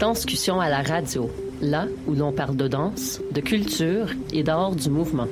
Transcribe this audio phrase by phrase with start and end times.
[0.00, 4.88] Danscussion à la radio, là où l'on parle de danse, de culture et d'art du
[4.88, 5.26] mouvement.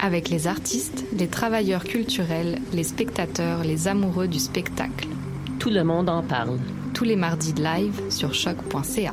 [0.00, 5.06] Avec les artistes, les travailleurs culturels, les spectateurs, les amoureux du spectacle.
[5.60, 6.58] Tout le monde en parle.
[6.92, 9.12] Tous les mardis de live sur choc.ca.